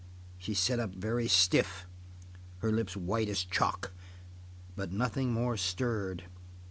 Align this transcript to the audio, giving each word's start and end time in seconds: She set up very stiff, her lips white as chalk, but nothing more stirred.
She 0.39 0.55
set 0.55 0.79
up 0.79 0.95
very 0.95 1.27
stiff, 1.27 1.85
her 2.57 2.71
lips 2.71 2.97
white 2.97 3.29
as 3.29 3.43
chalk, 3.45 3.91
but 4.75 4.91
nothing 4.91 5.31
more 5.31 5.57
stirred. 5.57 6.23